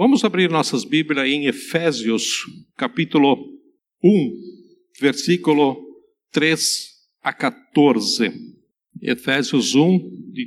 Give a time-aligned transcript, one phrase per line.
[0.00, 3.36] Vamos abrir nossas Bíblias em Efésios, capítulo
[4.02, 4.32] 1,
[4.98, 5.76] versículo
[6.32, 6.88] 3
[7.22, 8.32] a 14.
[9.02, 9.98] Efésios 1,
[10.32, 10.46] de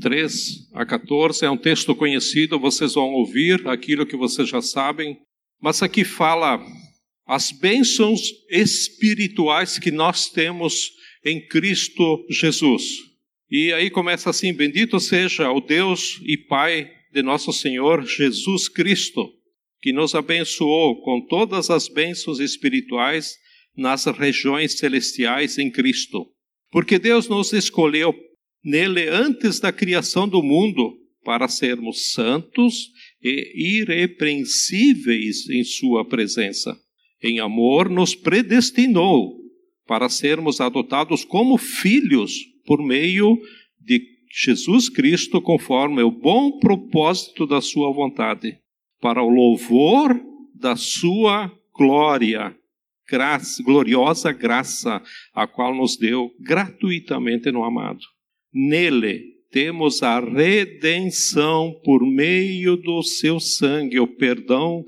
[0.00, 5.18] 3 a 14, é um texto conhecido, vocês vão ouvir aquilo que vocês já sabem,
[5.60, 6.64] mas aqui fala
[7.26, 10.92] as bênçãos espirituais que nós temos
[11.24, 12.84] em Cristo Jesus.
[13.50, 19.28] E aí começa assim: Bendito seja o Deus e Pai de nosso Senhor Jesus Cristo,
[19.82, 23.36] que nos abençoou com todas as bênçãos espirituais
[23.76, 26.26] nas regiões celestiais em Cristo.
[26.70, 28.14] Porque Deus nos escolheu
[28.64, 32.90] nele antes da criação do mundo para sermos santos
[33.22, 36.76] e irrepreensíveis em Sua presença.
[37.22, 39.38] Em amor, nos predestinou
[39.86, 42.32] para sermos adotados como filhos
[42.64, 43.36] por meio
[43.78, 44.00] de
[44.32, 48.58] Jesus Cristo conforme o bom propósito da sua vontade,
[49.00, 50.20] para o louvor
[50.54, 52.56] da sua glória,
[53.08, 55.02] graça, gloriosa graça,
[55.34, 58.00] a qual nos deu gratuitamente no amado.
[58.52, 64.84] Nele temos a redenção por meio do seu sangue, o perdão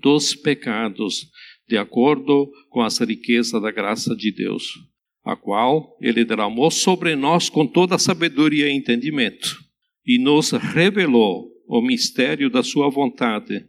[0.00, 1.26] dos pecados,
[1.66, 4.91] de acordo com as riquezas da graça de Deus
[5.24, 9.56] a qual ele derramou sobre nós com toda a sabedoria e entendimento,
[10.04, 13.64] e nos revelou o mistério da sua vontade,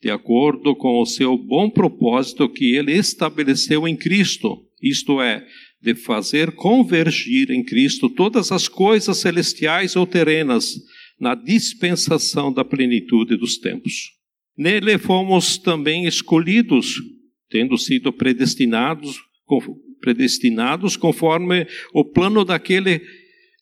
[0.00, 5.46] de acordo com o seu bom propósito que ele estabeleceu em Cristo, isto é,
[5.80, 10.74] de fazer convergir em Cristo todas as coisas celestiais ou terenas
[11.18, 14.10] na dispensação da plenitude dos tempos.
[14.56, 16.94] Nele fomos também escolhidos,
[17.48, 19.20] tendo sido predestinados
[20.02, 23.00] predestinados conforme o plano daquele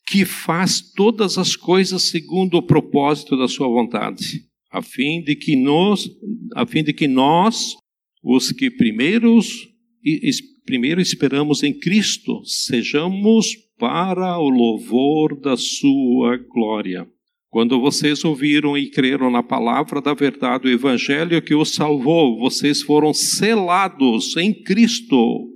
[0.07, 5.55] que faz todas as coisas segundo o propósito da sua vontade, a fim de que
[5.55, 6.09] nós,
[6.53, 7.75] a fim de que nós,
[8.21, 9.69] os que primeiros
[10.65, 17.07] primeiro esperamos em Cristo, sejamos para o louvor da sua glória.
[17.49, 22.81] Quando vocês ouviram e creram na palavra da verdade, o evangelho que os salvou, vocês
[22.81, 25.49] foram selados em Cristo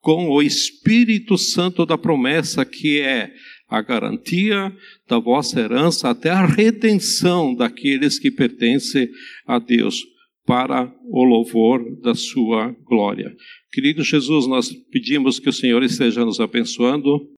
[0.00, 3.32] com o Espírito Santo da promessa, que é
[3.68, 4.74] a garantia
[5.08, 9.08] da vossa herança até a redenção daqueles que pertencem
[9.46, 10.02] a Deus,
[10.46, 13.32] para o louvor da sua glória.
[13.72, 17.28] Querido Jesus, nós pedimos que o Senhor esteja nos abençoando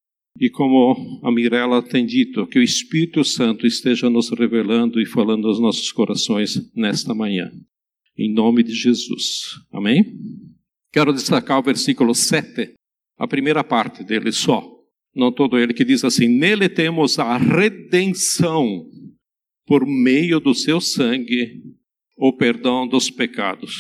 [0.41, 5.47] e, como a Mirella tem dito, que o Espírito Santo esteja nos revelando e falando
[5.47, 7.53] aos nossos corações nesta manhã.
[8.17, 9.59] Em nome de Jesus.
[9.71, 10.05] Amém?
[10.92, 12.75] Quero destacar o versículo 7,
[13.19, 14.62] a primeira parte dele só,
[15.14, 18.84] não todo ele, que diz assim: Nele temos a redenção
[19.66, 21.62] por meio do seu sangue,
[22.16, 23.75] o perdão dos pecados.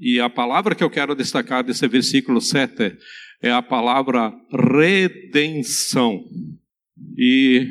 [0.00, 2.96] E a palavra que eu quero destacar desse versículo 7
[3.42, 6.24] é a palavra redenção.
[7.16, 7.66] E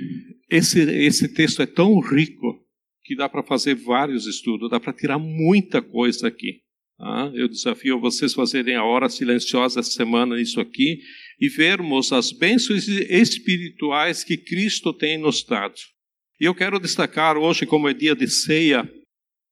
[0.49, 2.65] esse, esse texto é tão rico
[3.03, 6.61] que dá para fazer vários estudos, dá para tirar muita coisa aqui.
[6.99, 10.99] Ah, eu desafio vocês fazerem a hora silenciosa essa semana nisso aqui
[11.39, 15.75] e vermos as bênçãos espirituais que Cristo tem nos dado.
[16.39, 18.89] E eu quero destacar hoje, como é dia de ceia,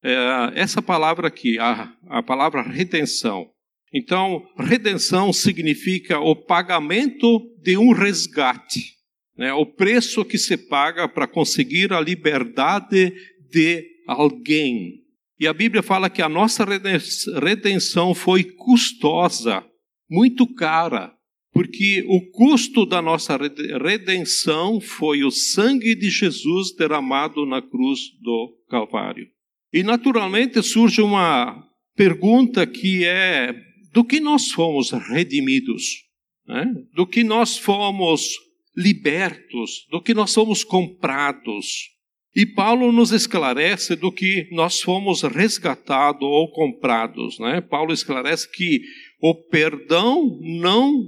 [0.04, 3.48] é, essa palavra aqui, a, a palavra redenção.
[3.94, 8.94] Então, redenção significa o pagamento de um resgate,
[9.38, 9.54] né?
[9.54, 13.14] o preço que se paga para conseguir a liberdade
[13.50, 15.05] de alguém.
[15.40, 19.66] E a Bíblia fala que a nossa redenção foi custosa,
[20.10, 21.14] muito cara,
[21.52, 28.58] porque o custo da nossa redenção foi o sangue de Jesus derramado na cruz do
[28.70, 29.28] Calvário.
[29.74, 33.54] E naturalmente surge uma pergunta que é:
[33.94, 36.04] do que nós fomos redimidos?
[36.48, 36.66] Né?
[36.94, 38.32] Do que nós fomos
[38.76, 39.86] libertos?
[39.90, 41.95] Do que nós fomos comprados?
[42.36, 47.40] E Paulo nos esclarece do que nós fomos resgatados ou comprados.
[47.40, 47.62] Né?
[47.62, 48.82] Paulo esclarece que
[49.22, 51.02] o perdão não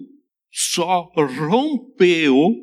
[0.49, 2.55] só rompeu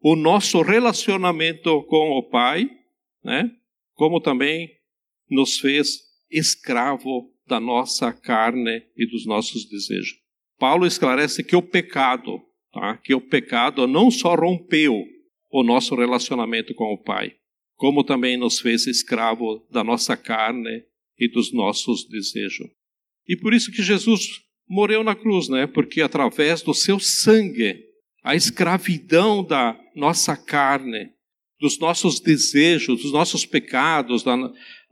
[0.00, 2.68] o nosso relacionamento com o Pai,
[3.22, 3.52] né?
[3.94, 4.68] como também
[5.30, 10.18] nos fez escravo da nossa carne e dos nossos desejos.
[10.58, 12.40] Paulo esclarece que o pecado,
[12.72, 12.96] tá?
[12.96, 15.04] que o pecado não só rompeu
[15.50, 17.32] o nosso relacionamento com o Pai,
[17.78, 20.82] como também nos fez escravo da nossa carne
[21.16, 22.66] e dos nossos desejos.
[23.26, 25.66] E por isso que Jesus morreu na cruz, né?
[25.66, 27.76] Porque através do seu sangue,
[28.24, 31.10] a escravidão da nossa carne,
[31.60, 34.24] dos nossos desejos, dos nossos pecados,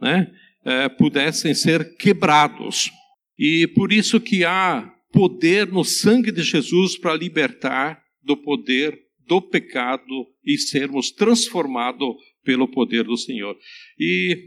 [0.00, 0.32] né?
[0.64, 2.90] eh, pudessem ser quebrados.
[3.36, 8.96] E por isso que há poder no sangue de Jesus para libertar do poder
[9.26, 12.14] do pecado e sermos transformados
[12.46, 13.56] pelo poder do Senhor.
[13.98, 14.46] E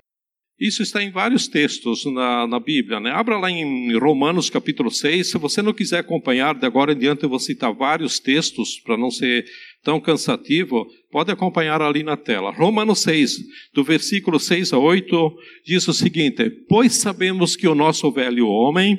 [0.59, 2.99] isso está em vários textos na, na Bíblia.
[2.99, 3.11] Né?
[3.11, 5.31] Abra lá em Romanos capítulo 6.
[5.31, 8.97] Se você não quiser acompanhar, de agora em diante eu vou citar vários textos para
[8.97, 9.45] não ser
[9.83, 10.87] tão cansativo.
[11.11, 12.51] Pode acompanhar ali na tela.
[12.51, 13.37] Romanos 6,
[13.73, 15.35] do versículo 6 a 8,
[15.65, 18.97] diz o seguinte: Pois sabemos que o nosso velho homem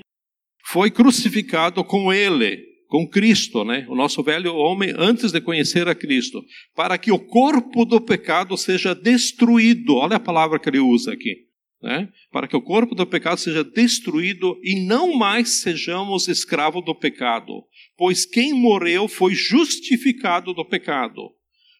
[0.67, 3.87] foi crucificado com ele com Cristo, né?
[3.89, 6.45] O nosso velho homem antes de conhecer a Cristo,
[6.75, 9.95] para que o corpo do pecado seja destruído.
[9.95, 11.49] Olha a palavra que ele usa aqui.
[11.81, 12.09] Né?
[12.33, 17.65] Para que o corpo do pecado seja destruído e não mais sejamos escravos do pecado,
[17.97, 21.31] pois quem morreu foi justificado do pecado.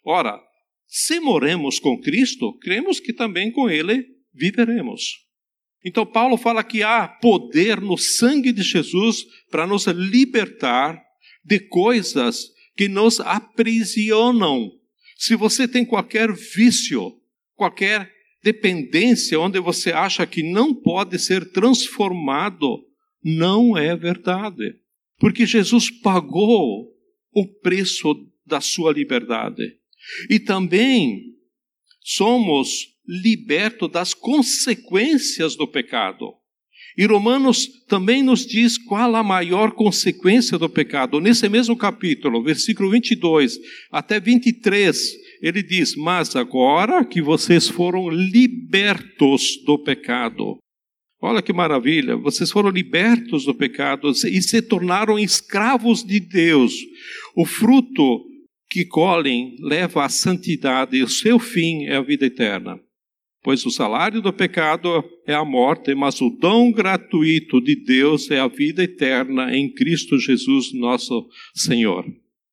[0.05, 0.41] Ora,
[0.87, 5.29] se moremos com Cristo, cremos que também com Ele viveremos.
[5.85, 11.03] Então, Paulo fala que há poder no sangue de Jesus para nos libertar
[11.45, 14.71] de coisas que nos aprisionam.
[15.17, 17.13] Se você tem qualquer vício,
[17.55, 18.11] qualquer
[18.43, 22.85] dependência onde você acha que não pode ser transformado,
[23.23, 24.77] não é verdade.
[25.19, 26.91] Porque Jesus pagou
[27.33, 28.15] o preço
[28.47, 29.63] da sua liberdade.
[30.29, 31.35] E também
[32.03, 36.41] somos liberto das consequências do pecado.
[36.97, 41.21] E Romanos também nos diz qual a maior consequência do pecado.
[41.21, 43.59] Nesse mesmo capítulo, versículo 22
[43.91, 44.99] até 23,
[45.41, 50.59] ele diz: Mas agora que vocês foram libertos do pecado,
[51.23, 56.75] olha que maravilha, vocês foram libertos do pecado e se tornaram escravos de Deus.
[57.37, 58.25] O fruto
[58.69, 62.79] que colhem leva à santidade e o seu fim é a vida eterna.
[63.43, 68.39] Pois o salário do pecado é a morte, mas o dom gratuito de Deus é
[68.39, 72.05] a vida eterna em Cristo Jesus, nosso Senhor.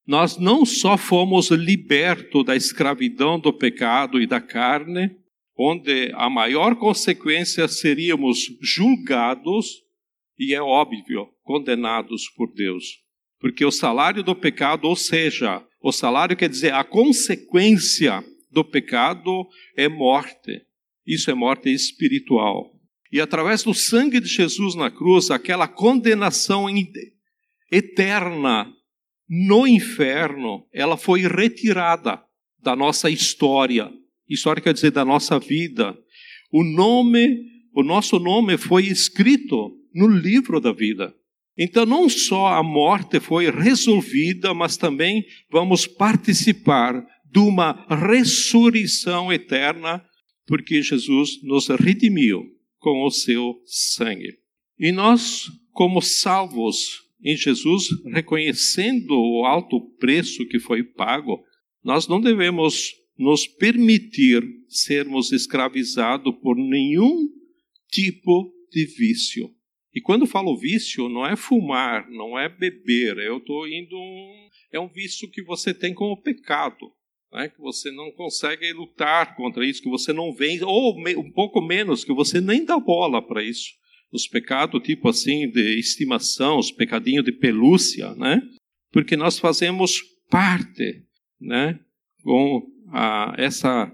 [0.07, 5.11] Nós não só fomos libertos da escravidão do pecado e da carne,
[5.57, 9.83] onde a maior consequência seríamos julgados
[10.39, 12.85] e é óbvio, condenados por Deus.
[13.39, 19.45] Porque o salário do pecado, ou seja, o salário quer dizer a consequência do pecado
[19.75, 20.66] é morte.
[21.07, 22.73] Isso é morte espiritual.
[23.11, 26.65] E através do sangue de Jesus na cruz, aquela condenação
[27.71, 28.69] eterna
[29.29, 32.21] no inferno, ela foi retirada
[32.61, 33.89] da nossa história.
[34.29, 35.97] História quer dizer da nossa vida.
[36.51, 41.13] O nome, o nosso nome foi escrito no livro da vida.
[41.57, 50.03] Então, não só a morte foi resolvida, mas também vamos participar de uma ressurreição eterna
[50.47, 52.43] porque Jesus nos redimiu
[52.79, 54.37] com o seu sangue.
[54.79, 61.43] E nós, como salvos em Jesus, reconhecendo o alto preço que foi pago,
[61.83, 67.27] nós não devemos nos permitir sermos escravizados por nenhum
[67.91, 69.49] tipo de vício.
[69.93, 73.95] E quando falo vício, não é fumar, não é beber, eu estou indo.
[73.95, 76.91] Um, é um vício que você tem com o pecado
[77.31, 81.61] né, que você não consegue lutar contra isso, que você não vem, ou um pouco
[81.61, 83.71] menos, que você nem dá bola para isso.
[84.11, 88.41] Os pecados, tipo assim, de estimação, os pecadinhos de pelúcia, né?
[88.91, 91.03] Porque nós fazemos parte,
[91.39, 91.77] né?
[92.23, 93.91] Com a, essa,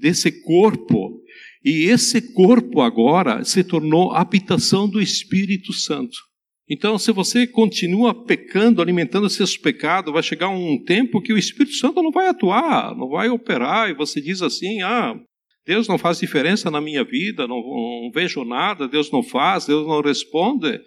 [0.00, 1.22] desse corpo.
[1.64, 6.29] E esse corpo agora se tornou habitação do Espírito Santo.
[6.72, 11.74] Então, se você continua pecando, alimentando seus pecados, vai chegar um tempo que o Espírito
[11.74, 15.18] Santo não vai atuar, não vai operar, e você diz assim: ah,
[15.66, 19.84] Deus não faz diferença na minha vida, não, não vejo nada, Deus não faz, Deus
[19.84, 20.80] não responde.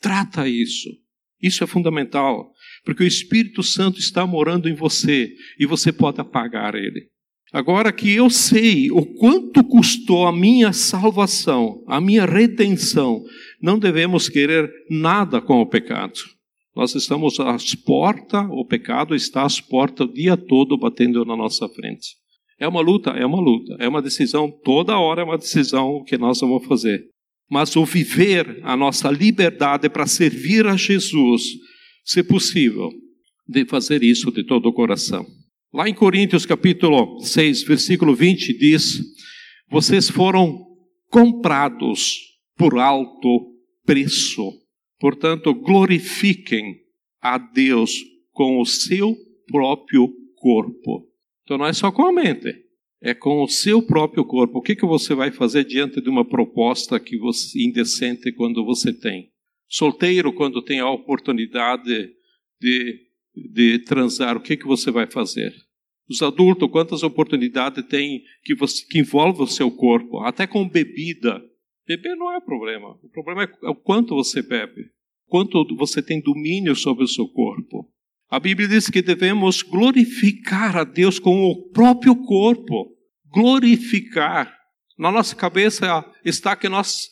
[0.00, 0.88] Trata isso.
[1.42, 2.50] Isso é fundamental,
[2.82, 7.10] porque o Espírito Santo está morando em você e você pode apagar ele.
[7.52, 13.22] Agora que eu sei o quanto custou a minha salvação, a minha redenção,
[13.60, 16.20] não devemos querer nada com o pecado.
[16.74, 21.68] Nós estamos às portas, o pecado está às portas o dia todo batendo na nossa
[21.68, 22.16] frente.
[22.58, 26.18] É uma luta, é uma luta, é uma decisão, toda hora é uma decisão que
[26.18, 27.04] nós vamos fazer.
[27.50, 31.44] Mas o viver a nossa liberdade para servir a Jesus,
[32.04, 32.90] se possível,
[33.48, 35.24] de fazer isso de todo o coração.
[35.72, 39.00] Lá em Coríntios capítulo 6, versículo 20 diz:
[39.70, 40.64] Vocês foram
[41.10, 42.16] comprados
[42.56, 44.52] por alto preço.
[44.98, 46.80] Portanto, glorifiquem
[47.20, 47.92] a Deus
[48.32, 51.08] com o seu próprio corpo.
[51.42, 52.52] Então não é só com a mente,
[53.00, 54.58] é com o seu próprio corpo.
[54.58, 58.92] O que, que você vai fazer diante de uma proposta que você, indecente quando você
[58.92, 59.30] tem?
[59.68, 62.10] Solteiro, quando tem a oportunidade
[62.60, 63.00] de,
[63.34, 65.52] de transar, o que, que você vai fazer?
[66.08, 70.20] Os adultos, quantas oportunidades tem que, você, que envolve o seu corpo?
[70.20, 71.42] Até com bebida.
[71.86, 72.98] Beber não é problema.
[73.02, 74.90] O problema é o quanto você bebe.
[75.28, 77.88] Quanto você tem domínio sobre o seu corpo.
[78.28, 82.92] A Bíblia diz que devemos glorificar a Deus com o próprio corpo.
[83.32, 84.52] Glorificar.
[84.98, 87.08] Na nossa cabeça está que nós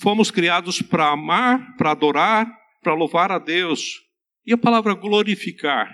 [0.00, 2.46] fomos criados para amar, para adorar,
[2.82, 4.00] para louvar a Deus.
[4.46, 5.90] E a palavra glorificar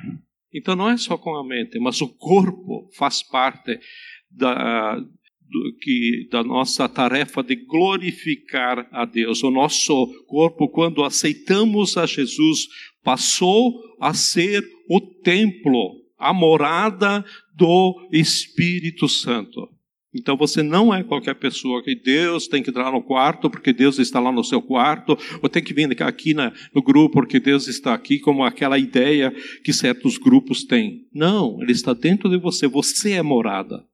[0.53, 3.79] então não é só com a mente, mas o corpo faz parte
[4.31, 4.97] da,
[5.80, 9.42] que, da nossa tarefa de glorificar a Deus.
[9.42, 12.66] O nosso corpo, quando aceitamos a Jesus,
[13.02, 19.69] passou a ser o templo, a morada do Espírito Santo.
[20.14, 23.99] Então você não é qualquer pessoa que Deus tem que entrar no quarto porque Deus
[23.99, 27.95] está lá no seu quarto, ou tem que vir aqui no grupo porque Deus está
[27.95, 31.07] aqui, como aquela ideia que certos grupos têm.
[31.14, 33.85] Não, Ele está dentro de você, você é morada.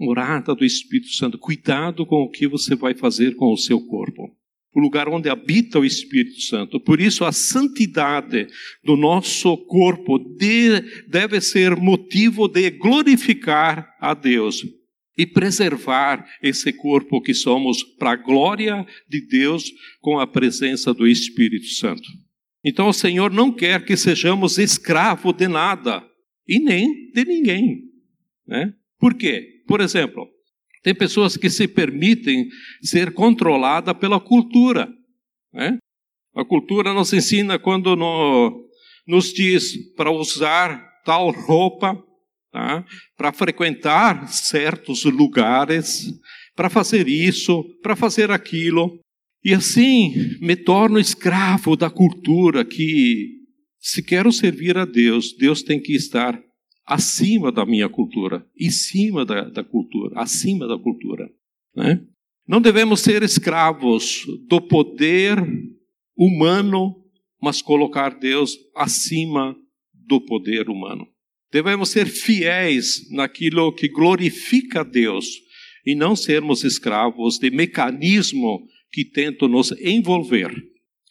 [0.00, 1.36] Morada do Espírito Santo.
[1.38, 4.34] Cuidado com o que você vai fazer com o seu corpo.
[4.74, 6.80] O lugar onde habita o Espírito Santo.
[6.80, 8.46] Por isso, a santidade
[8.82, 10.18] do nosso corpo
[11.06, 14.64] deve ser motivo de glorificar a Deus
[15.18, 21.06] e preservar esse corpo que somos para a glória de Deus com a presença do
[21.06, 22.08] Espírito Santo.
[22.64, 26.02] Então o Senhor não quer que sejamos escravos de nada
[26.48, 27.82] e nem de ninguém.
[28.46, 28.72] Né?
[28.98, 29.59] Por quê?
[29.70, 30.28] Por exemplo,
[30.82, 32.48] tem pessoas que se permitem
[32.82, 34.88] ser controladas pela cultura.
[35.54, 35.78] Né?
[36.34, 38.66] A cultura nos ensina quando no,
[39.06, 41.96] nos diz para usar tal roupa,
[42.50, 42.84] tá?
[43.16, 46.12] para frequentar certos lugares,
[46.56, 48.98] para fazer isso, para fazer aquilo.
[49.44, 53.36] E assim me torno escravo da cultura que,
[53.78, 56.36] se quero servir a Deus, Deus tem que estar
[56.90, 61.30] acima da minha cultura, em cima da, da cultura, acima da cultura.
[61.74, 62.04] Né?
[62.48, 65.38] Não devemos ser escravos do poder
[66.16, 66.96] humano,
[67.40, 69.56] mas colocar Deus acima
[69.94, 71.06] do poder humano.
[71.52, 75.26] Devemos ser fiéis naquilo que glorifica a Deus
[75.86, 80.52] e não sermos escravos de mecanismo que tentam nos envolver.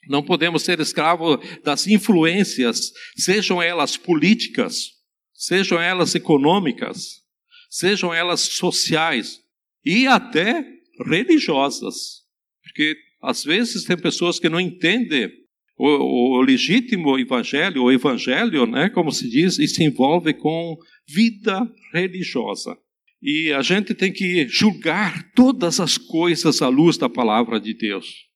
[0.10, 4.99] Não podemos ser escravos das influências, sejam elas políticas,
[5.40, 7.22] sejam elas econômicas,
[7.70, 9.40] sejam elas sociais
[9.86, 10.66] e até
[11.08, 12.26] religiosas.
[12.62, 15.32] Porque às vezes tem pessoas que não entendem
[15.78, 20.78] o, o, legítimo evangelho, o evangelho, né, como se diz, e se envolve com
[21.08, 22.78] vida religiosa.
[23.22, 28.28] E a gente tem que julgar todas as coisas à luz da palavra de Deus.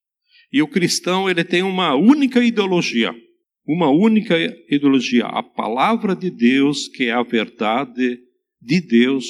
[0.54, 3.14] E o cristão, ele tem uma única ideologia,
[3.66, 4.36] uma única
[4.70, 8.20] ideologia, a palavra de Deus, que é a verdade
[8.62, 9.26] de Deus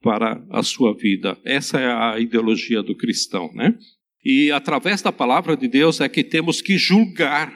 [0.00, 1.38] para a sua vida.
[1.44, 3.76] Essa é a ideologia do cristão, né?
[4.24, 7.52] E através da palavra de Deus é que temos que julgar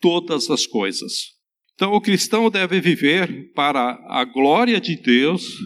[0.00, 1.40] todas as coisas.
[1.74, 5.56] Então, o cristão deve viver para a glória de Deus.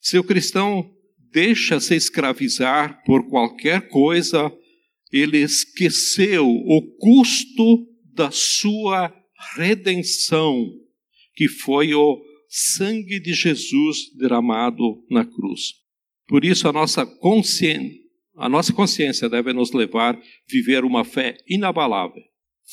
[0.00, 0.90] Se o cristão
[1.32, 4.50] deixa se escravizar por qualquer coisa,
[5.12, 9.14] ele esqueceu o custo da sua
[9.56, 10.70] redenção,
[11.34, 15.74] que foi o sangue de Jesus derramado na cruz.
[16.26, 18.04] Por isso, a nossa consciência
[18.36, 22.22] a nossa consciência deve nos levar a viver uma fé inabalável,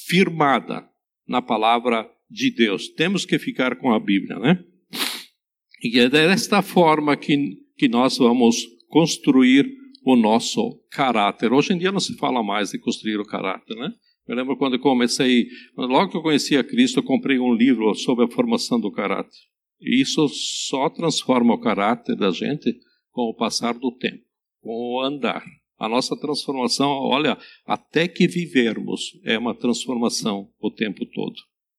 [0.07, 0.89] firmada
[1.27, 2.89] na palavra de Deus.
[2.89, 4.63] Temos que ficar com a Bíblia, né?
[5.83, 9.71] E é desta forma que, que nós vamos construir
[10.03, 11.53] o nosso caráter.
[11.53, 13.91] Hoje em dia não se fala mais de construir o caráter, né?
[14.31, 18.23] Eu lembro quando eu comecei, logo que eu conhecia Cristo, eu comprei um livro sobre
[18.23, 19.37] a formação do caráter.
[19.81, 20.25] E isso
[20.69, 22.73] só transforma o caráter da gente
[23.11, 24.23] com o passar do tempo
[24.61, 25.43] com o andar.
[25.77, 31.35] A nossa transformação, olha, até que vivermos, é uma transformação o tempo todo.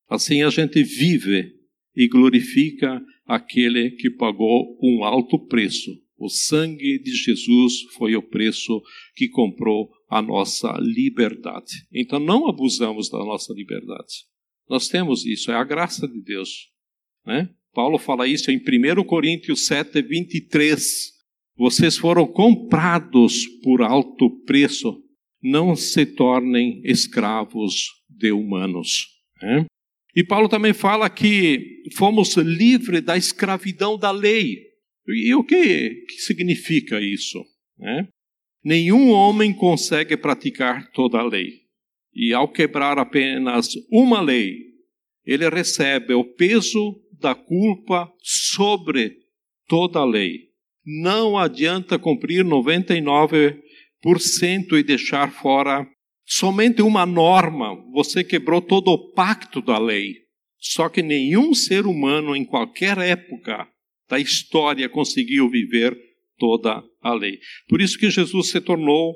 [0.08, 1.52] Assim a gente vive
[1.96, 5.90] e glorifica aquele que pagou um alto preço.
[6.18, 8.82] O sangue de Jesus foi o preço
[9.14, 11.86] que comprou a nossa liberdade.
[11.90, 14.26] Então não abusamos da nossa liberdade.
[14.68, 16.70] Nós temos isso, é a graça de Deus.
[17.26, 17.48] Né?
[17.72, 21.12] Paulo fala isso em 1 Coríntios 7, 23.
[21.56, 25.02] Vocês foram comprados por alto preço.
[25.42, 29.06] Não se tornem escravos de humanos.
[29.40, 29.64] Né?
[30.14, 34.58] E Paulo também fala que fomos livres da escravidão da lei.
[35.08, 37.42] E o que, que significa isso?
[37.78, 38.08] Né?
[38.64, 41.62] Nenhum homem consegue praticar toda a lei.
[42.14, 44.56] E ao quebrar apenas uma lei,
[45.24, 49.16] ele recebe o peso da culpa sobre
[49.66, 50.50] toda a lei.
[50.84, 53.58] Não adianta cumprir 99%
[54.72, 55.88] e deixar fora
[56.24, 57.74] somente uma norma.
[57.92, 60.22] Você quebrou todo o pacto da lei.
[60.58, 63.66] Só que nenhum ser humano em qualquer época
[64.08, 65.96] da história conseguiu viver
[66.42, 67.38] toda a lei.
[67.68, 69.14] Por isso que Jesus se tornou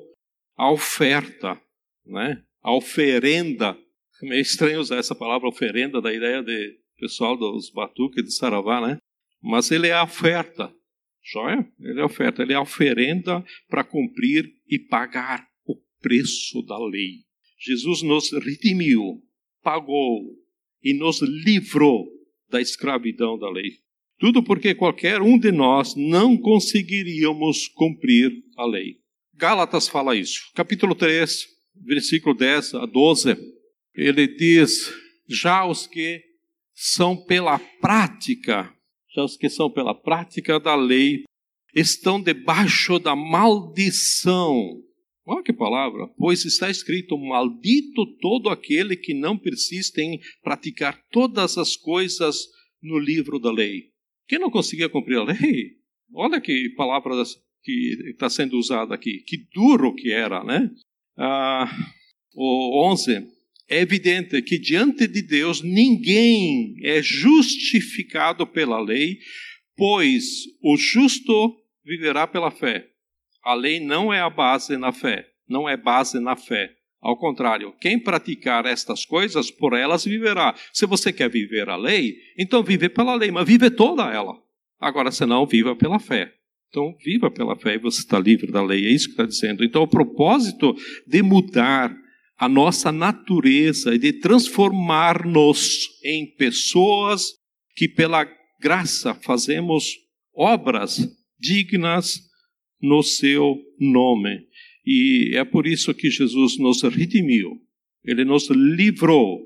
[0.56, 1.60] a oferta,
[2.06, 2.40] né?
[2.62, 3.76] a oferenda.
[4.22, 8.80] É meio estranho usar essa palavra oferenda, da ideia de pessoal dos batuques de Saravá,
[8.80, 8.98] né?
[9.42, 10.72] Mas ele é a oferta,
[11.20, 11.68] joia?
[11.80, 16.78] Ele é a oferta, ele é a oferenda para cumprir e pagar o preço da
[16.78, 17.24] lei.
[17.58, 19.20] Jesus nos redimiu,
[19.64, 20.32] pagou
[20.80, 22.06] e nos livrou
[22.48, 23.80] da escravidão da lei.
[24.18, 28.96] Tudo porque qualquer um de nós não conseguiríamos cumprir a lei.
[29.34, 30.40] Gálatas fala isso.
[30.54, 31.46] Capítulo 3,
[31.84, 33.36] versículo 10 a 12.
[33.94, 34.90] Ele diz:
[35.28, 36.22] Já os que
[36.74, 38.72] são pela prática,
[39.14, 41.24] já os que são pela prática da lei,
[41.74, 44.82] estão debaixo da maldição.
[45.26, 46.08] Olha que palavra!
[46.16, 52.46] Pois está escrito: Maldito todo aquele que não persiste em praticar todas as coisas
[52.82, 53.94] no livro da lei.
[54.28, 55.76] Quem não conseguia cumprir a lei?
[56.12, 57.22] Olha que palavra
[57.62, 59.18] que está sendo usada aqui.
[59.26, 60.70] Que duro que era, né?
[61.16, 61.68] Ah,
[62.34, 63.26] o 11.
[63.68, 69.18] É evidente que diante de Deus ninguém é justificado pela lei,
[69.76, 70.24] pois
[70.62, 72.88] o justo viverá pela fé.
[73.42, 76.75] A lei não é a base na fé, não é base na fé.
[77.06, 80.56] Ao contrário, quem praticar estas coisas, por elas viverá.
[80.72, 84.34] Se você quer viver a lei, então vive pela lei, mas vive toda ela.
[84.80, 86.32] Agora, se não, viva pela fé.
[86.68, 88.84] Então, viva pela fé e você está livre da lei.
[88.84, 89.62] É isso que está dizendo.
[89.62, 90.74] Então, o propósito
[91.06, 91.96] de mudar
[92.36, 97.34] a nossa natureza e de transformar-nos em pessoas
[97.76, 98.26] que, pela
[98.60, 99.92] graça, fazemos
[100.34, 102.18] obras dignas
[102.82, 104.40] no seu nome.
[104.86, 107.60] E é por isso que Jesus nos redimiu,
[108.04, 109.40] ele nos livrou,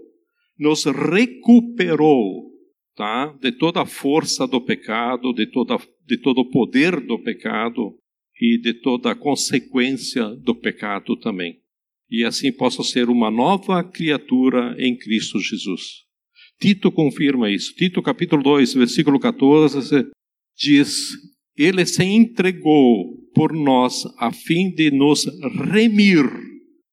[0.59, 2.51] nos recuperou
[2.95, 3.35] tá?
[3.41, 7.97] de toda a força do pecado, de, toda, de todo o poder do pecado
[8.39, 11.59] e de toda a consequência do pecado também.
[12.11, 16.05] E assim possa ser uma nova criatura em Cristo Jesus.
[16.61, 17.75] Tito confirma isso.
[17.75, 20.11] Tito capítulo 2, versículo 14
[20.59, 21.13] diz:
[21.63, 25.27] Ele se entregou por nós a fim de nos
[25.71, 26.25] remir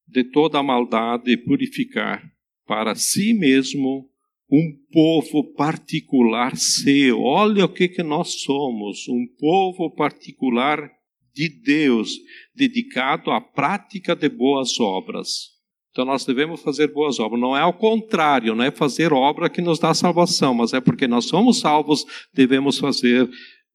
[0.06, 2.22] de toda a maldade e purificar
[2.66, 4.10] para si mesmo
[4.52, 7.22] um povo particular seu.
[7.22, 10.90] Olha o que, que nós somos, um povo particular
[11.34, 12.10] de Deus,
[12.54, 15.56] dedicado à prática de boas obras.
[15.92, 17.40] Então nós devemos fazer boas obras.
[17.40, 21.06] Não é ao contrário, não é fazer obra que nos dá salvação, mas é porque
[21.06, 22.04] nós somos salvos,
[22.34, 23.26] devemos fazer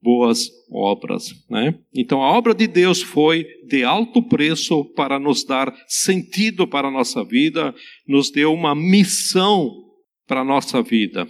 [0.04, 1.30] boas obras.
[1.50, 1.80] Né?
[1.96, 6.92] Então, a obra de Deus foi de alto preço para nos dar sentido para a
[6.92, 7.74] nossa vida,
[8.08, 9.72] nos deu uma missão
[10.28, 11.28] para a nossa vida.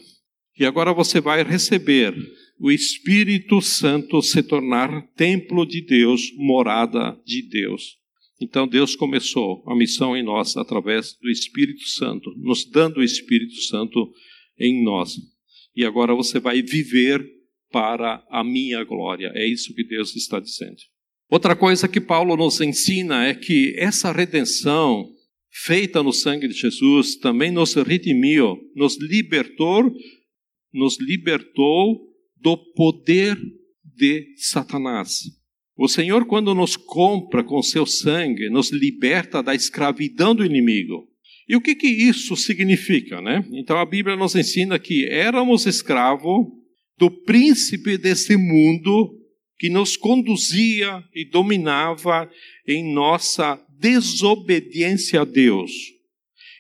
[0.60, 2.16] E agora você vai receber
[2.60, 7.98] o Espírito Santo se tornar templo de Deus, morada de Deus.
[8.42, 13.56] Então Deus começou a missão em nós através do Espírito Santo, nos dando o Espírito
[13.62, 14.12] Santo
[14.60, 15.16] em nós.
[15.76, 17.26] E agora você vai viver
[17.74, 19.32] para a minha glória.
[19.34, 20.78] É isso que Deus está dizendo.
[21.28, 25.10] Outra coisa que Paulo nos ensina é que essa redenção
[25.50, 29.92] feita no sangue de Jesus também nos redimiu, nos libertou,
[30.72, 32.00] nos libertou
[32.38, 33.36] do poder
[33.84, 35.22] de Satanás.
[35.76, 41.08] O Senhor, quando nos compra com seu sangue, nos liberta da escravidão do inimigo.
[41.50, 43.44] E o que, que isso significa, né?
[43.54, 46.46] Então a Bíblia nos ensina que éramos escravos
[46.98, 49.20] do príncipe desse mundo
[49.58, 52.30] que nos conduzia e dominava
[52.68, 55.72] em nossa desobediência a Deus.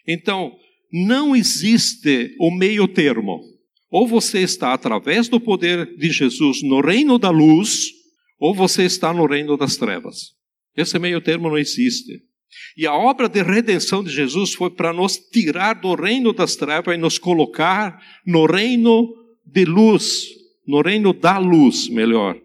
[0.07, 0.55] Então,
[0.91, 3.41] não existe o meio termo.
[3.89, 7.91] Ou você está através do poder de Jesus no reino da luz,
[8.39, 10.31] ou você está no reino das trevas.
[10.75, 12.21] Esse meio termo não existe.
[12.75, 16.95] E a obra de redenção de Jesus foi para nos tirar do reino das trevas
[16.95, 19.07] e nos colocar no reino
[19.45, 20.27] de luz,
[20.67, 22.39] no reino da luz, melhor.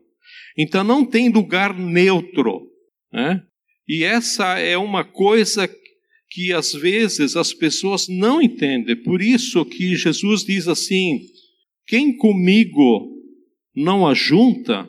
[0.56, 2.68] Então não tem lugar neutro.
[3.12, 3.42] Né?
[3.88, 5.68] E essa é uma coisa
[6.30, 8.96] que às vezes as pessoas não entendem.
[8.96, 11.20] Por isso que Jesus diz assim:
[11.86, 13.16] quem comigo
[13.74, 14.88] não ajunta,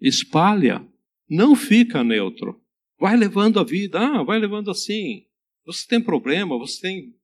[0.00, 0.84] espalha,
[1.28, 2.60] não fica neutro.
[2.98, 5.24] Vai levando a vida, ah, vai levando assim.
[5.64, 7.14] Você tem problema, você tem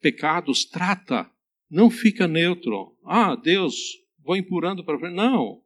[0.00, 1.28] pecados, trata.
[1.68, 2.95] Não fica neutro.
[3.06, 3.74] Ah, Deus,
[4.24, 5.14] vou empurrando para frente.
[5.14, 5.60] Não.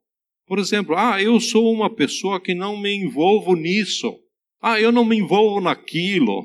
[0.47, 4.15] Por exemplo, ah, eu sou uma pessoa que não me envolvo nisso.
[4.61, 6.45] Ah, eu não me envolvo naquilo.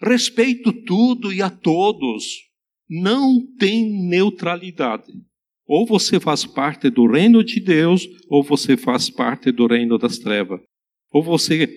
[0.00, 2.24] Respeito tudo e a todos.
[2.88, 5.12] Não tem neutralidade.
[5.66, 10.18] Ou você faz parte do reino de Deus, ou você faz parte do reino das
[10.18, 10.60] trevas.
[11.10, 11.68] Ou você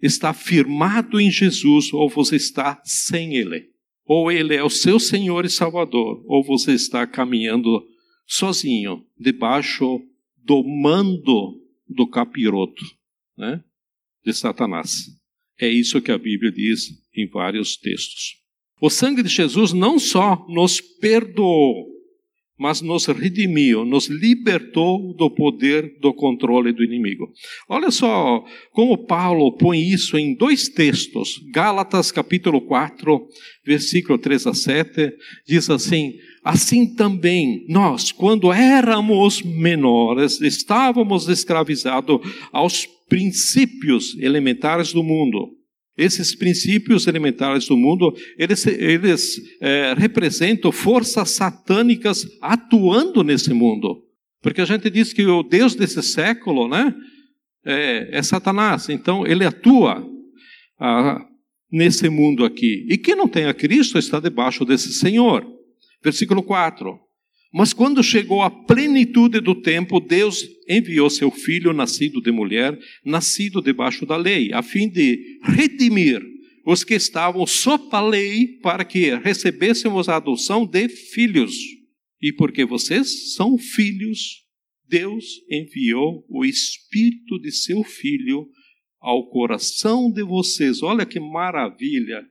[0.00, 3.70] está firmado em Jesus, ou você está sem Ele.
[4.04, 7.82] Ou Ele é o seu Senhor e Salvador, ou você está caminhando
[8.26, 10.00] sozinho, debaixo
[10.36, 12.84] do mando do capiroto,
[13.36, 13.62] né?
[14.24, 15.06] de Satanás.
[15.60, 18.36] É isso que a Bíblia diz em vários textos.
[18.80, 21.86] O sangue de Jesus não só nos perdoou,
[22.58, 27.32] mas nos redimiu, nos libertou do poder do controle do inimigo.
[27.68, 31.40] Olha só como Paulo põe isso em dois textos.
[31.52, 33.26] Gálatas capítulo 4,
[33.64, 35.12] versículo 3 a 7,
[35.46, 42.20] diz assim: Assim também nós, quando éramos menores, estávamos escravizados
[42.52, 45.61] aos princípios elementares do mundo.
[45.96, 54.02] Esses princípios elementares do mundo, eles, eles é, representam forças satânicas atuando nesse mundo.
[54.40, 56.94] Porque a gente diz que o Deus desse século né,
[57.64, 58.88] é, é Satanás.
[58.88, 60.04] Então, ele atua
[60.80, 61.20] ah,
[61.70, 62.86] nesse mundo aqui.
[62.88, 65.46] E quem não tem a Cristo está debaixo desse Senhor.
[66.02, 66.98] Versículo 4.
[67.52, 73.60] Mas quando chegou a plenitude do tempo, Deus enviou seu filho, nascido de mulher, nascido
[73.60, 76.22] debaixo da lei, a fim de redimir
[76.64, 81.54] os que estavam sob a lei, para que recebêssemos a adoção de filhos.
[82.22, 84.46] E porque vocês são filhos,
[84.88, 88.48] Deus enviou o Espírito de seu Filho
[89.00, 90.82] ao coração de vocês.
[90.82, 92.24] Olha que maravilha!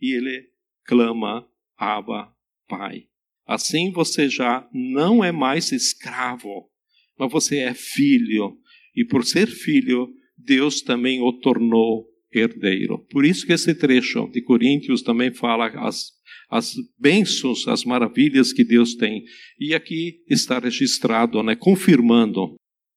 [0.00, 0.48] E ele
[0.84, 2.32] clama, Abba,
[2.66, 3.06] Pai.
[3.46, 6.68] Assim você já não é mais escravo,
[7.18, 8.56] mas você é filho.
[8.96, 12.98] E por ser filho, Deus também o tornou herdeiro.
[13.10, 16.12] Por isso que esse trecho de Coríntios também fala as,
[16.50, 19.24] as bênçãos, as maravilhas que Deus tem.
[19.58, 22.54] E aqui está registrado, né, confirmando.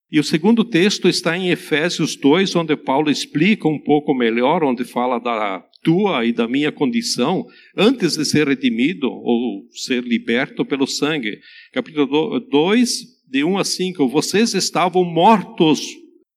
[0.10, 4.86] E o segundo texto está em Efésios 2, onde Paulo explica um pouco melhor, onde
[4.86, 7.46] fala da tua e da minha condição
[7.78, 11.40] antes de ser redimido ou ser liberto pelo sangue.
[11.72, 12.90] Capítulo 2,
[13.32, 14.10] de 1 a 5.
[14.10, 15.80] Vocês estavam mortos.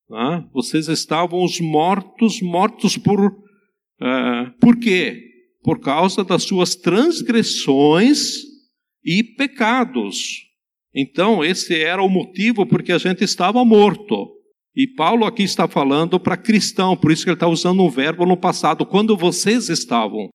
[0.09, 0.45] Né?
[0.55, 3.19] Vocês estavam os mortos, mortos por.
[3.27, 5.21] Uh, por quê?
[5.65, 8.37] Por causa das suas transgressões
[9.05, 10.47] e pecados.
[10.95, 14.29] Então, esse era o motivo porque a gente estava morto.
[14.75, 18.25] E Paulo aqui está falando para cristão, por isso que ele está usando um verbo
[18.25, 20.29] no passado, quando vocês estavam.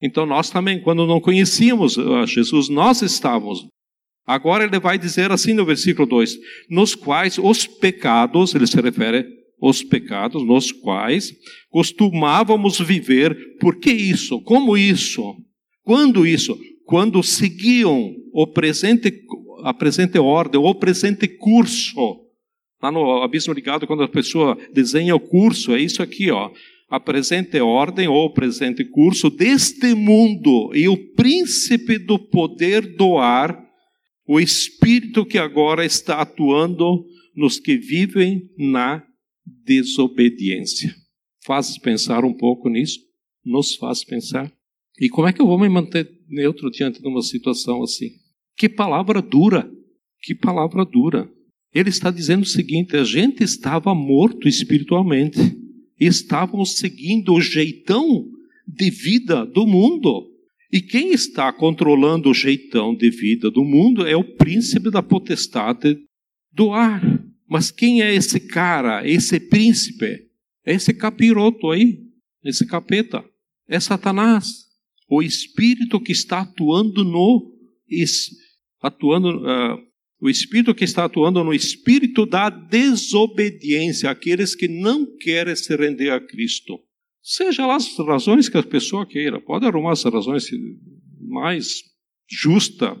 [0.00, 3.66] Então nós também, quando não conhecíamos Jesus, nós estávamos.
[4.26, 6.36] Agora ele vai dizer assim no versículo 2:
[6.70, 9.26] nos quais os pecados, ele se refere
[9.60, 11.32] aos pecados, nos quais
[11.70, 13.36] costumávamos viver.
[13.58, 14.40] Por que isso?
[14.42, 15.22] Como isso?
[15.82, 16.58] Quando isso?
[16.84, 19.12] Quando seguiam o presente,
[19.64, 22.21] a presente ordem, o presente curso
[22.82, 26.50] Lá no Abismo Ligado, quando a pessoa desenha o curso, é isso aqui, ó.
[26.88, 33.56] A presente ordem ou presente curso deste mundo e o príncipe do poder do ar,
[34.26, 37.04] o espírito que agora está atuando
[37.36, 39.02] nos que vivem na
[39.64, 40.94] desobediência.
[41.46, 42.98] Faz pensar um pouco nisso?
[43.44, 44.52] Nos faz pensar.
[45.00, 48.10] E como é que eu vou me manter neutro diante de uma situação assim?
[48.56, 49.70] Que palavra dura!
[50.20, 51.30] Que palavra dura!
[51.74, 55.38] Ele está dizendo o seguinte: a gente estava morto espiritualmente,
[55.98, 58.28] estávamos seguindo o jeitão
[58.66, 60.28] de vida do mundo.
[60.70, 65.98] E quem está controlando o jeitão de vida do mundo é o príncipe da potestade
[66.50, 67.02] do ar.
[67.48, 70.30] Mas quem é esse cara, esse príncipe?
[70.64, 71.98] É esse capiroto aí,
[72.42, 73.22] esse capeta.
[73.68, 74.66] É Satanás.
[75.08, 77.52] O espírito que está atuando no.
[78.80, 79.28] atuando.
[79.40, 79.91] Uh,
[80.22, 86.10] o espírito que está atuando no espírito da desobediência, aqueles que não querem se render
[86.10, 86.78] a Cristo.
[87.20, 90.46] Seja lá as razões que a pessoa queira, pode arrumar as razões
[91.20, 91.82] mais
[92.30, 92.96] justas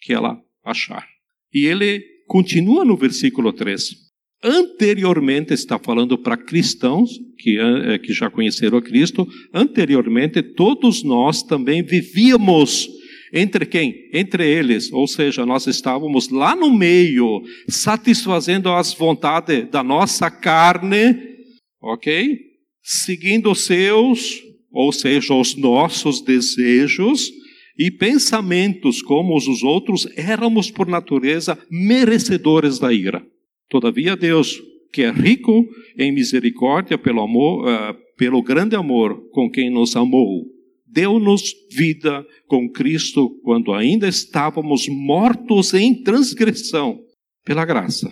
[0.00, 1.06] que ela achar.
[1.52, 3.94] E ele continua no versículo 3.
[4.42, 11.42] Anteriormente, está falando para cristãos que, eh, que já conheceram a Cristo, anteriormente todos nós
[11.42, 12.88] também vivíamos
[13.32, 14.08] Entre quem?
[14.12, 14.92] Entre eles.
[14.92, 21.16] Ou seja, nós estávamos lá no meio, satisfazendo as vontades da nossa carne,
[21.82, 22.38] ok?
[22.82, 27.30] Seguindo os seus, ou seja, os nossos desejos
[27.78, 33.24] e pensamentos como os outros, éramos por natureza merecedores da ira.
[33.68, 34.60] Todavia, Deus,
[34.92, 35.66] que é rico
[35.98, 40.55] em misericórdia pelo amor, uh, pelo grande amor com quem nos amou,
[40.96, 46.98] deu-nos vida com Cristo quando ainda estávamos mortos em transgressão.
[47.44, 48.10] Pela graça,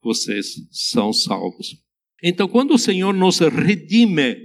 [0.00, 1.76] vocês são salvos.
[2.22, 4.36] Então, quando o Senhor nos redime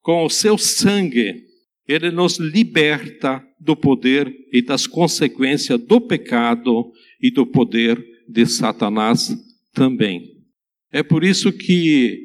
[0.00, 1.44] com o seu sangue,
[1.86, 6.90] ele nos liberta do poder e das consequências do pecado
[7.22, 9.32] e do poder de Satanás
[9.72, 10.32] também.
[10.92, 12.18] É por isso que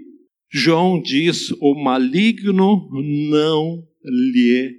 [0.52, 2.90] João diz: o maligno
[3.30, 4.79] não lhe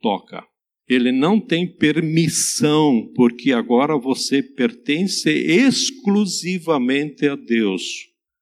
[0.00, 0.44] toca.
[0.88, 7.82] Ele não tem permissão, porque agora você pertence exclusivamente a Deus.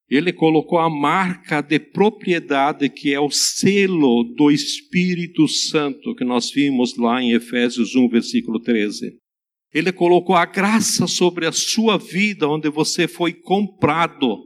[0.08, 6.50] Ele colocou a marca de propriedade que é o selo do Espírito Santo, que nós
[6.50, 9.18] vimos lá em Efésios 1, versículo 13.
[9.74, 14.42] Ele colocou a graça sobre a sua vida, onde você foi comprado,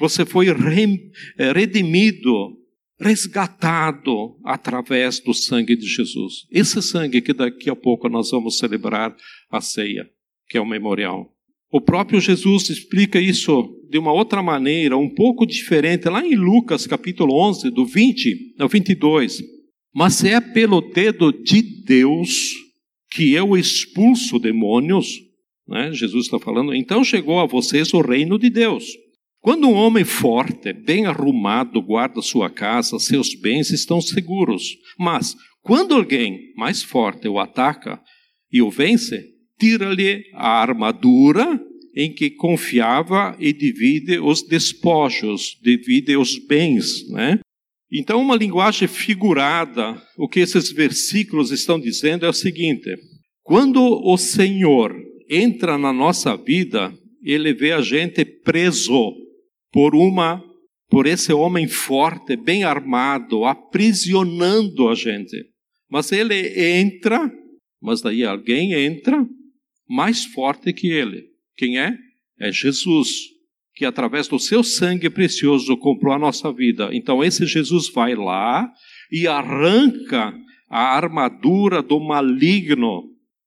[0.00, 2.57] você foi eh, redimido,
[3.00, 6.46] resgatado através do sangue de Jesus.
[6.50, 9.14] Esse sangue que daqui a pouco nós vamos celebrar
[9.50, 10.08] a ceia,
[10.48, 11.32] que é o memorial.
[11.70, 16.86] O próprio Jesus explica isso de uma outra maneira, um pouco diferente, lá em Lucas
[16.86, 19.42] capítulo 11, do 20 ao 22.
[19.94, 22.30] Mas é pelo dedo de Deus
[23.10, 25.08] que eu expulso demônios,
[25.66, 25.92] né?
[25.92, 28.84] Jesus está falando, então chegou a vocês o reino de Deus.
[29.48, 34.76] Quando um homem forte, bem arrumado, guarda sua casa, seus bens estão seguros.
[34.98, 37.98] Mas quando alguém mais forte o ataca
[38.52, 39.24] e o vence,
[39.58, 41.58] tira-lhe a armadura
[41.96, 47.40] em que confiava e divide os despojos, divide os bens, né?
[47.90, 52.94] Então, uma linguagem figurada, o que esses versículos estão dizendo é o seguinte:
[53.42, 54.94] quando o Senhor
[55.26, 59.26] entra na nossa vida, ele vê a gente preso
[59.72, 60.42] por uma
[60.90, 65.36] por esse homem forte, bem armado, aprisionando a gente.
[65.90, 67.30] Mas ele entra,
[67.80, 69.26] mas daí alguém entra
[69.88, 71.24] mais forte que ele.
[71.56, 71.94] Quem é?
[72.40, 73.08] É Jesus,
[73.74, 76.90] que através do seu sangue precioso comprou a nossa vida.
[76.92, 78.70] Então esse Jesus vai lá
[79.10, 80.34] e arranca
[80.70, 83.04] a armadura do maligno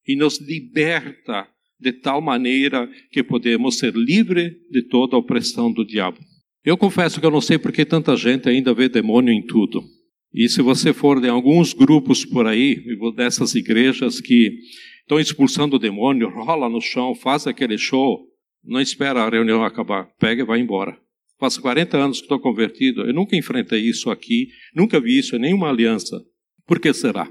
[0.08, 1.48] e nos liberta
[1.82, 6.20] de tal maneira que podemos ser livres de toda a opressão do diabo.
[6.64, 9.84] Eu confesso que eu não sei por que tanta gente ainda vê demônio em tudo.
[10.32, 12.82] E se você for em alguns grupos por aí,
[13.16, 14.60] dessas igrejas que
[15.02, 18.28] estão expulsando o demônio, rola no chão, faz aquele show,
[18.64, 20.98] não espera a reunião acabar, pega e vai embora.
[21.40, 25.40] Faz 40 anos que estou convertido, eu nunca enfrentei isso aqui, nunca vi isso em
[25.40, 26.22] nenhuma aliança.
[26.68, 27.28] Por que será?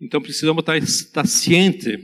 [0.00, 1.96] Então precisamos estar, estar ciente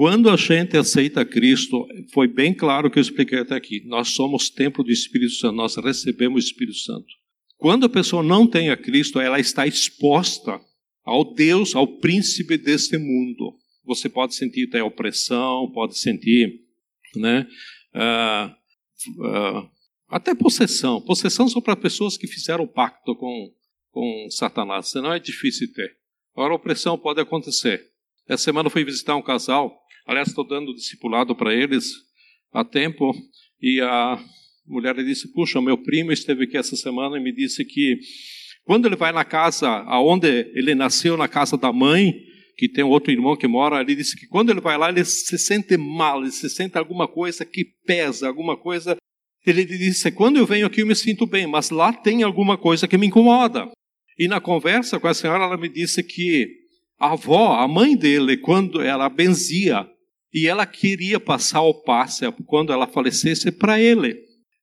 [0.00, 3.82] quando a gente aceita Cristo, foi bem claro que eu expliquei até aqui.
[3.84, 7.04] Nós somos templo do Espírito Santo, nós recebemos o Espírito Santo.
[7.58, 10.58] Quando a pessoa não tem a Cristo, ela está exposta
[11.04, 13.58] ao Deus, ao príncipe deste mundo.
[13.84, 16.50] Você pode sentir até opressão, pode sentir,
[17.16, 17.46] né,
[17.94, 19.70] uh, uh,
[20.08, 21.02] até possessão.
[21.02, 23.52] Possessão são para pessoas que fizeram pacto com,
[23.90, 25.94] com Satanás, senão é difícil ter.
[26.34, 27.86] Agora, opressão pode acontecer.
[28.26, 31.86] Essa semana eu fui visitar um casal Aliás, estou dando discipulado para eles
[32.52, 33.12] há tempo
[33.60, 34.18] e a
[34.66, 37.98] mulher disse: Puxa, meu primo esteve aqui essa semana e me disse que
[38.64, 42.12] quando ele vai na casa aonde ele nasceu, na casa da mãe,
[42.56, 45.38] que tem outro irmão que mora, ele disse que quando ele vai lá, ele se
[45.38, 48.96] sente mal, ele se sente alguma coisa que pesa, alguma coisa.
[49.46, 52.86] Ele disse: Quando eu venho aqui, eu me sinto bem, mas lá tem alguma coisa
[52.86, 53.70] que me incomoda.
[54.18, 56.59] E na conversa com a senhora, ela me disse que
[57.00, 59.88] a avó, a mãe dele, quando ela benzia,
[60.32, 64.16] e ela queria passar o passe quando ela falecesse para ele.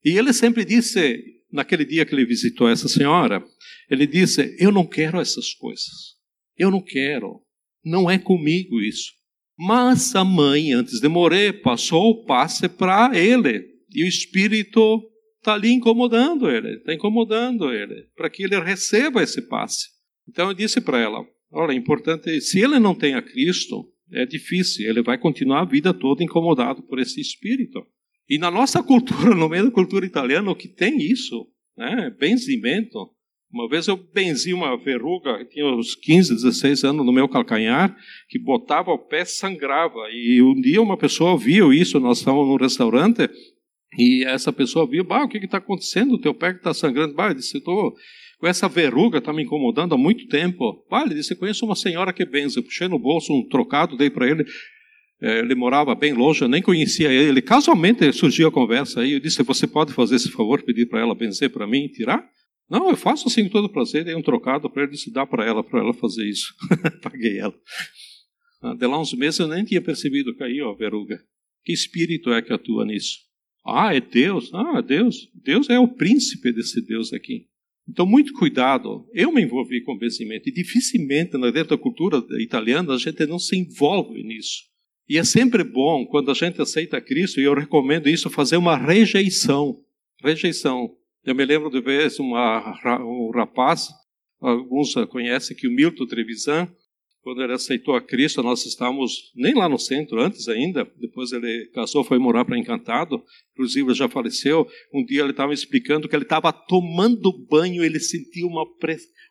[0.06, 1.20] E ele sempre disse,
[1.52, 3.44] naquele dia que ele visitou essa senhora,
[3.90, 6.16] ele disse: Eu não quero essas coisas.
[6.56, 7.42] Eu não quero.
[7.84, 9.12] Não é comigo isso.
[9.58, 13.66] Mas a mãe, antes de morrer, passou o passe para ele.
[13.94, 15.02] E o espírito
[15.40, 19.88] está ali incomodando ele, está incomodando ele, para que ele receba esse passe.
[20.28, 24.26] Então eu disse para ela: Olha, é importante, se ele não tem a Cristo, é
[24.26, 27.86] difícil, ele vai continuar a vida toda incomodado por esse espírito.
[28.30, 33.12] E na nossa cultura, no meio da cultura italiana, o que tem isso, né, benzimento,
[33.50, 37.96] Uma vez eu benzi uma verruga, tinha uns 15, 16 anos no meu calcanhar,
[38.28, 40.10] que botava o pé sangrava.
[40.12, 43.30] E um dia uma pessoa viu isso, nós estávamos num restaurante,
[43.98, 46.16] e essa pessoa viu, bah, o que está acontecendo?
[46.16, 47.14] O teu pé está sangrando.
[47.14, 47.96] Bah, eu disse, estou
[48.40, 50.86] com essa verruga, está me incomodando há muito tempo.
[50.90, 52.58] Bah, ele disse, conheço uma senhora que benze.
[52.58, 54.46] Eu puxei no bolso um trocado, dei para ele.
[55.20, 57.42] É, ele morava bem longe, eu nem conhecia ele.
[57.42, 59.14] Casualmente surgiu a conversa aí.
[59.14, 62.24] Eu disse: Você pode fazer esse favor, pedir para ela benzer para mim e tirar?
[62.70, 64.04] Não, eu faço assim com todo prazer.
[64.04, 66.54] Dei um trocado para ele, disse: Dá para ela, para ela fazer isso.
[67.02, 67.56] Paguei ela.
[68.62, 70.36] Ah, de lá uns meses eu nem tinha percebido.
[70.36, 71.20] Caiu a verruga.
[71.64, 73.18] Que espírito é que atua nisso?
[73.66, 74.52] Ah, é Deus.
[74.54, 75.30] Ah, Deus.
[75.34, 77.48] Deus é o príncipe desse Deus aqui.
[77.90, 79.08] Então, muito cuidado.
[79.14, 80.50] Eu me envolvi com vencimento.
[80.50, 84.64] E dificilmente, dentro da cultura italiana, a gente não se envolve nisso.
[85.10, 88.76] E é sempre bom, quando a gente aceita Cristo, e eu recomendo isso, fazer uma
[88.76, 89.80] rejeição.
[90.22, 90.94] Rejeição.
[91.24, 93.88] Eu me lembro de vez uma, um rapaz,
[94.40, 96.68] alguns conhecem que o Milton Trevisan,
[97.28, 101.70] quando ele aceitou a Cristo, nós estávamos nem lá no centro, antes ainda, depois ele
[101.74, 104.66] casou, foi morar para Encantado, inclusive já faleceu.
[104.94, 108.64] Um dia ele estava explicando que ele estava tomando banho, ele sentiu uma,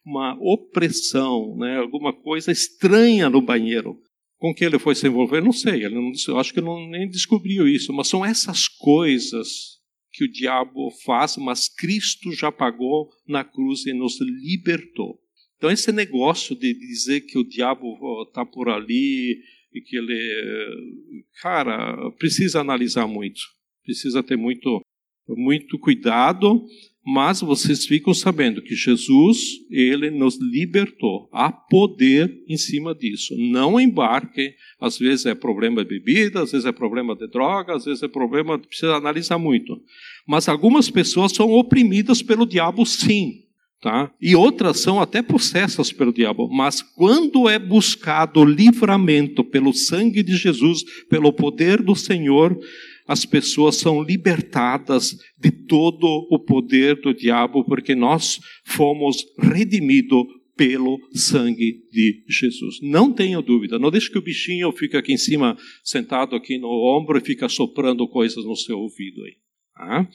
[0.05, 3.97] uma opressão, né, alguma coisa estranha no banheiro.
[4.37, 7.67] Com que ele foi se envolver, não sei, ele não, acho que não, nem descobriu
[7.67, 9.79] isso, mas são essas coisas
[10.13, 15.19] que o diabo faz, mas Cristo já pagou na cruz e nos libertou.
[15.57, 17.97] Então, esse negócio de dizer que o diabo
[18.29, 19.41] está por ali
[19.73, 21.25] e que ele.
[21.41, 23.41] Cara, precisa analisar muito.
[23.85, 24.81] Precisa ter muito,
[25.29, 26.67] muito cuidado
[27.09, 29.39] mas vocês ficam sabendo que Jesus,
[29.71, 31.29] ele nos libertou.
[31.33, 33.33] Há poder em cima disso.
[33.39, 34.53] Não embarque.
[34.81, 38.09] Às vezes é problema de bebida, às vezes é problema de droga, às vezes é
[38.09, 38.59] problema.
[38.59, 39.81] Precisa analisar muito.
[40.27, 43.46] Mas algumas pessoas são oprimidas pelo diabo, sim.
[43.81, 44.11] Tá?
[44.21, 46.49] E outras são até possessas pelo diabo.
[46.49, 52.59] Mas quando é buscado livramento pelo sangue de Jesus, pelo poder do Senhor,
[53.07, 60.25] as pessoas são libertadas de todo o poder do diabo, porque nós fomos redimidos
[60.57, 62.79] pelo sangue de Jesus.
[62.83, 66.69] Não tenha dúvida, não deixe que o bichinho fique aqui em cima, sentado aqui no
[66.69, 69.37] ombro e fica soprando coisas no seu ouvido aí.
[69.77, 70.09] Ah?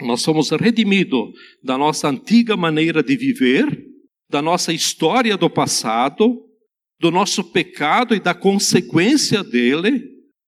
[0.00, 1.30] Nós somos redimidos
[1.62, 3.66] da nossa antiga maneira de viver,
[4.30, 6.40] da nossa história do passado,
[6.98, 10.02] do nosso pecado e da consequência dele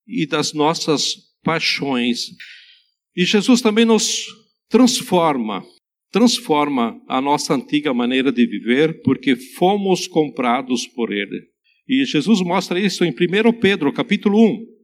[0.07, 2.27] e das nossas paixões.
[3.15, 4.25] E Jesus também nos
[4.69, 5.63] transforma,
[6.11, 11.41] transforma a nossa antiga maneira de viver, porque fomos comprados por Ele.
[11.87, 14.74] E Jesus mostra isso em 1 Pedro, capítulo 1,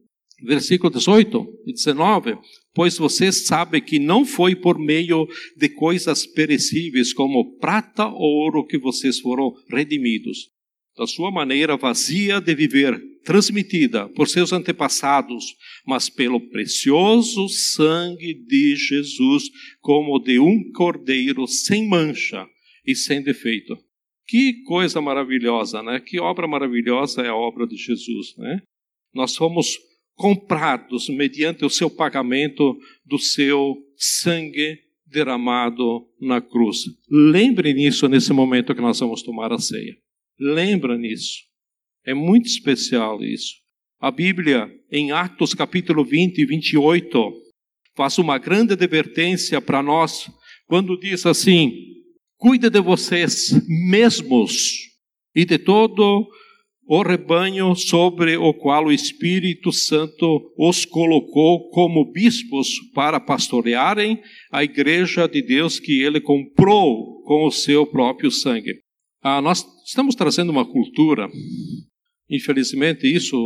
[0.44, 2.36] versículo 18 e 19.
[2.74, 8.66] Pois você sabe que não foi por meio de coisas perecíveis, como prata ou ouro,
[8.66, 10.48] que vocês foram redimidos,
[10.96, 15.44] da sua maneira vazia de viver, transmitida por seus antepassados,
[15.86, 19.44] mas pelo precioso sangue de Jesus,
[19.80, 22.46] como de um cordeiro sem mancha
[22.86, 23.76] e sem defeito.
[24.26, 26.00] Que coisa maravilhosa, né?
[26.00, 28.62] Que obra maravilhosa é a obra de Jesus, né?
[29.14, 29.78] Nós fomos
[30.14, 36.84] comprados mediante o seu pagamento do seu sangue derramado na cruz.
[37.10, 39.96] Lembre nisso nesse momento que nós vamos tomar a ceia.
[40.38, 41.40] Lembra nisso.
[42.04, 43.54] É muito especial isso.
[44.00, 47.32] A Bíblia, em Atos capítulo 20 e 28,
[47.94, 50.28] faz uma grande advertência para nós,
[50.66, 51.72] quando diz assim:
[52.36, 54.92] Cuide de vocês mesmos
[55.34, 56.28] e de todo
[56.86, 64.64] o rebanho sobre o qual o Espírito Santo os colocou como bispos para pastorearem a
[64.64, 68.74] igreja de Deus que ele comprou com o seu próprio sangue.
[69.22, 71.28] Ah, nós estamos trazendo uma cultura,
[72.28, 73.36] infelizmente, isso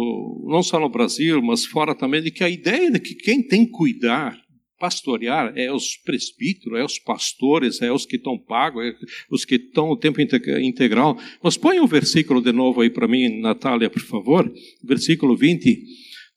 [0.49, 3.67] não só no Brasil, mas fora também, de que a ideia de que quem tem
[3.67, 4.41] que cuidar,
[4.79, 8.95] pastorear, é os presbíteros, é os pastores, é os que estão pagos, é
[9.31, 11.19] os que estão o tempo integral.
[11.43, 14.53] Mas põe o um versículo de novo aí para mim, Natália, por favor,
[14.85, 15.83] versículo 20.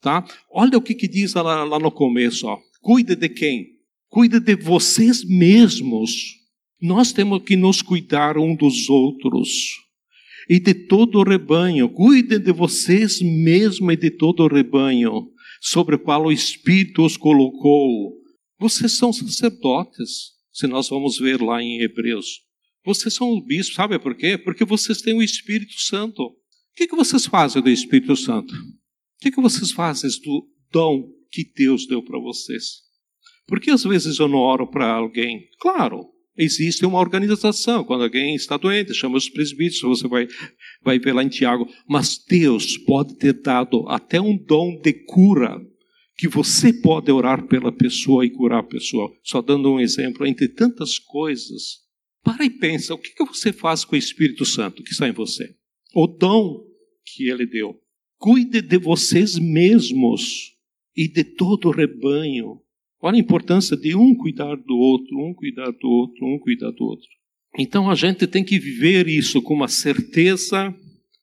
[0.01, 0.25] Tá?
[0.51, 2.47] Olha o que, que diz lá, lá no começo.
[2.47, 2.57] Ó.
[2.81, 3.67] Cuide de quem?
[4.07, 6.39] Cuide de vocês mesmos
[6.81, 9.49] nós temos que nos cuidar um dos outros
[10.49, 11.89] e de todo o rebanho.
[11.89, 15.27] Cuidem de vocês mesmos e de todo o rebanho
[15.59, 18.18] sobre o qual o Espírito os colocou.
[18.59, 22.41] Vocês são sacerdotes, se nós vamos ver lá em Hebreus.
[22.85, 24.37] Vocês são bispos, sabe por quê?
[24.37, 26.21] Porque vocês têm o Espírito Santo.
[26.21, 26.35] O
[26.75, 28.53] que, que vocês fazem do Espírito Santo?
[28.53, 32.81] O que, que vocês fazem do dom que Deus deu para vocês?
[33.47, 35.47] Porque às vezes eu não oro para alguém.
[35.59, 36.07] Claro,
[36.41, 37.83] Existe uma organização.
[37.83, 40.25] Quando alguém está doente, chama os presbíteros, você vai,
[40.81, 41.67] vai ver lá em Tiago.
[41.85, 45.59] Mas Deus pode ter dado até um dom de cura,
[46.19, 49.09] que você pode orar pela pessoa e curar a pessoa.
[49.23, 51.77] Só dando um exemplo, entre tantas coisas.
[52.21, 55.55] Para e pensa, o que você faz com o Espírito Santo que está em você?
[55.95, 56.61] O dom
[57.05, 57.79] que ele deu.
[58.17, 60.57] Cuide de vocês mesmos
[60.93, 62.59] e de todo o rebanho.
[63.01, 66.83] Olha a importância de um cuidar do outro, um cuidar do outro, um cuidar do
[66.83, 67.07] outro.
[67.57, 70.75] Então a gente tem que viver isso com uma certeza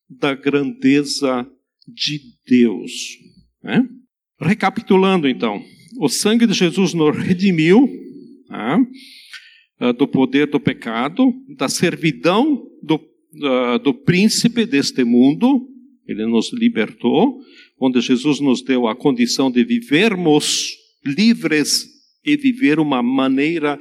[0.08, 1.46] da grandeza
[1.86, 2.92] de Deus.
[3.62, 3.86] Né?
[4.40, 5.62] Recapitulando então,
[5.98, 7.88] o sangue de Jesus nos redimiu
[8.48, 8.78] tá?
[9.96, 13.00] do poder do pecado, da servidão do,
[13.82, 15.66] do príncipe deste mundo,
[16.06, 17.40] ele nos libertou,
[17.80, 21.86] onde Jesus nos deu a condição de vivermos livres
[22.24, 23.78] e viver uma maneira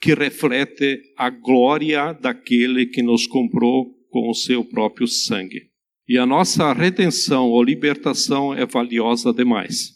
[0.00, 5.73] que reflete a glória daquele que nos comprou com o seu próprio sangue.
[6.08, 9.94] E a nossa redenção ou libertação é valiosa demais.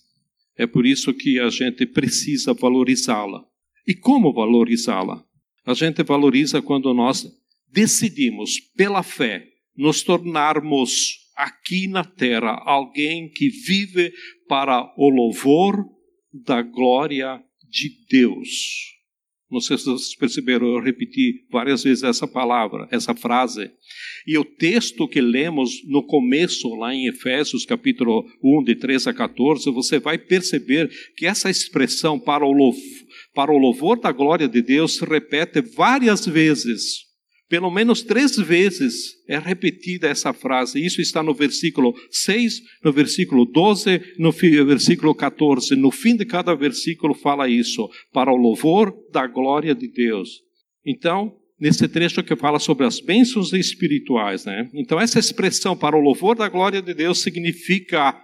[0.56, 3.44] É por isso que a gente precisa valorizá-la.
[3.86, 5.24] E como valorizá-la?
[5.64, 7.26] A gente valoriza quando nós
[7.70, 9.46] decidimos, pela fé,
[9.76, 14.12] nos tornarmos aqui na terra alguém que vive
[14.48, 15.76] para o louvor
[16.32, 17.40] da glória
[17.70, 18.97] de Deus.
[19.50, 23.70] Não sei se vocês perceberam, eu repeti várias vezes essa palavra, essa frase.
[24.26, 29.14] E o texto que lemos no começo, lá em Efésios, capítulo 1, de 13 a
[29.14, 32.82] 14, você vai perceber que essa expressão para o louvor,
[33.34, 37.07] para o louvor da glória de Deus se repete várias vezes.
[37.48, 40.84] Pelo menos três vezes é repetida essa frase.
[40.84, 45.74] Isso está no versículo 6, no versículo 12, no versículo 14.
[45.74, 50.42] No fim de cada versículo fala isso, para o louvor da glória de Deus.
[50.84, 54.68] Então, nesse trecho que fala sobre as bênçãos espirituais, né?
[54.74, 58.14] Então, essa expressão para o louvor da glória de Deus significa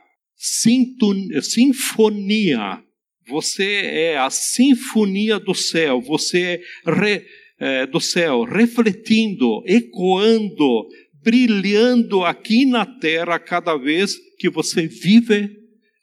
[1.40, 2.82] sinfonia.
[3.26, 7.24] Você é a sinfonia do céu, você é re,
[7.58, 10.88] é, do céu, refletindo, ecoando,
[11.22, 15.50] brilhando aqui na terra cada vez que você vive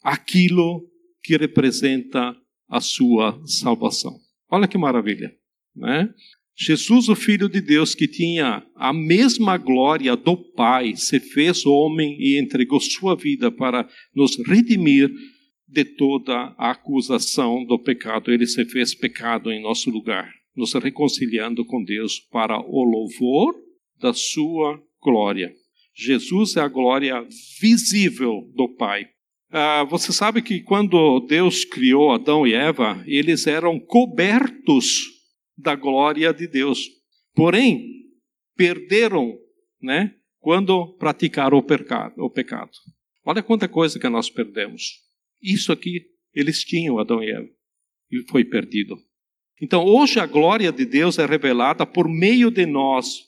[0.03, 0.87] aquilo
[1.23, 2.35] que representa
[2.67, 4.17] a sua salvação.
[4.49, 5.31] Olha que maravilha,
[5.75, 6.09] né?
[6.55, 12.17] Jesus, o Filho de Deus, que tinha a mesma glória do Pai, se fez homem
[12.19, 15.09] e entregou sua vida para nos redimir
[15.67, 18.31] de toda a acusação do pecado.
[18.31, 23.55] Ele se fez pecado em nosso lugar nos reconciliando com Deus para o louvor
[23.99, 25.53] da sua glória.
[25.93, 27.25] Jesus é a glória
[27.59, 29.07] visível do Pai.
[29.49, 35.01] Ah, você sabe que quando Deus criou Adão e Eva, eles eram cobertos
[35.57, 36.87] da glória de Deus.
[37.35, 37.85] Porém,
[38.55, 39.37] perderam,
[39.81, 42.71] né, quando praticaram o pecado, o pecado.
[43.25, 44.99] Olha quanta coisa que nós perdemos.
[45.41, 47.49] Isso aqui eles tinham, Adão e Eva,
[48.09, 48.97] e foi perdido.
[49.61, 53.19] Então, hoje a glória de Deus é revelada por meio de nós,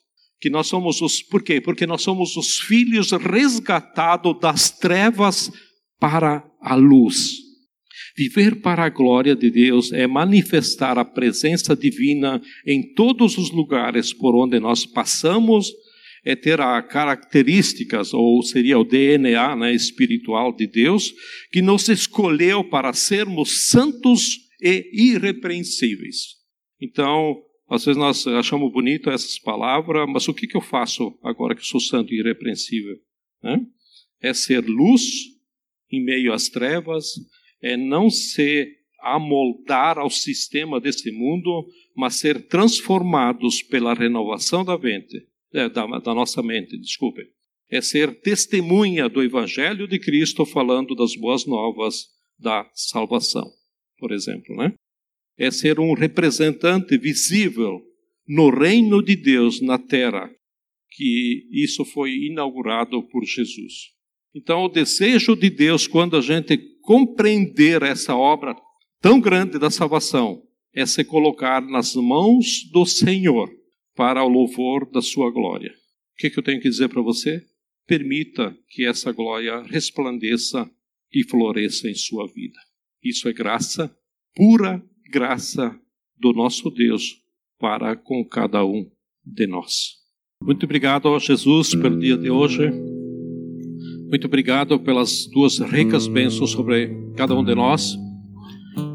[0.42, 1.62] que nós somos os, por quê?
[1.62, 5.52] Porque nós somos os filhos resgatados das trevas
[6.00, 7.36] para a luz.
[8.18, 14.12] Viver para a glória de Deus é manifestar a presença divina em todos os lugares
[14.12, 15.72] por onde nós passamos,
[16.26, 21.14] é ter as características, ou seria o DNA né, espiritual de Deus,
[21.52, 26.38] que nos escolheu para sermos santos e irrepreensíveis.
[26.80, 31.54] Então, às vezes nós achamos bonito essas palavras, mas o que, que eu faço agora
[31.54, 32.96] que sou santo e irrepreensível?
[33.44, 33.60] Né?
[34.22, 35.02] É ser luz
[35.92, 37.14] em meio às trevas,
[37.62, 38.70] é não se
[39.02, 46.14] amoldar ao sistema desse mundo, mas ser transformados pela renovação da mente, é, da, da
[46.14, 47.22] nossa mente, desculpe.
[47.70, 52.08] É ser testemunha do Evangelho de Cristo falando das boas novas
[52.40, 53.52] da salvação
[53.98, 54.74] por exemplo, né?
[55.38, 57.82] É ser um representante visível
[58.28, 60.30] no reino de Deus na terra,
[60.92, 63.92] que isso foi inaugurado por Jesus.
[64.36, 68.56] Então, o desejo de Deus, quando a gente compreender essa obra
[69.02, 70.42] tão grande da salvação,
[70.74, 73.50] é se colocar nas mãos do Senhor
[73.96, 75.72] para o louvor da sua glória.
[75.72, 77.44] O que, que eu tenho que dizer para você?
[77.86, 80.70] Permita que essa glória resplandeça
[81.12, 82.58] e floresça em sua vida.
[83.04, 83.94] Isso é graça,
[84.36, 84.82] pura
[85.12, 85.78] graça
[86.18, 87.22] do nosso Deus
[87.60, 88.90] para com cada um
[89.26, 90.04] de nós.
[90.42, 92.72] Muito obrigado, Jesus, pelo dia de hoje.
[94.10, 97.98] Muito obrigado pelas tuas ricas bênçãos sobre cada um de nós.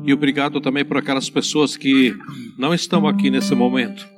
[0.05, 2.15] E obrigado também por aquelas pessoas que
[2.59, 4.09] não estão aqui nesse momento,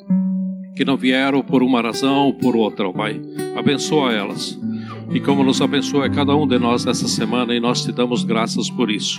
[0.76, 3.20] que não vieram por uma razão ou por outra, ó Pai.
[3.56, 4.58] Abençoa elas.
[5.12, 8.70] E como nos abençoa cada um de nós nessa semana, e nós te damos graças
[8.70, 9.18] por isso.